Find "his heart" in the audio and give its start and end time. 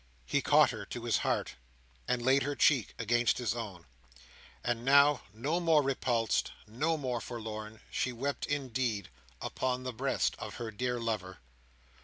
1.03-1.57